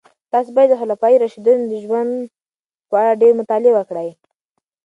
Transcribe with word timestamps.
تاسو 0.31 0.49
باید 0.55 0.69
د 0.71 0.75
خلفای 0.81 1.15
راشدینو 1.21 1.63
د 1.67 1.73
ژوند 1.83 2.11
په 2.89 2.95
اړه 3.01 3.19
ډېرې 3.21 3.39
مطالعې 3.41 3.73
وکړئ. 3.75 4.09